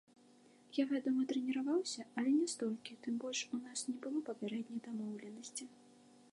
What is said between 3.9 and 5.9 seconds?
не было папярэдняй дамоўленасці.